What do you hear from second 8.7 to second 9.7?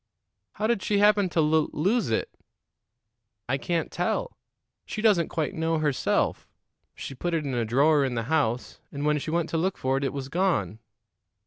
and when she went to